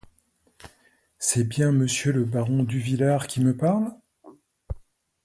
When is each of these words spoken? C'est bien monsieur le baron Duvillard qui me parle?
C'est 1.19 1.43
bien 1.43 1.71
monsieur 1.71 2.11
le 2.11 2.25
baron 2.25 2.63
Duvillard 2.63 3.27
qui 3.27 3.39
me 3.39 3.55
parle? 3.55 3.95